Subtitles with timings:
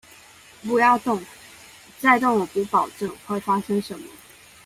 [0.63, 1.23] 不要動，
[1.99, 4.07] 再動我不保證會發生什麼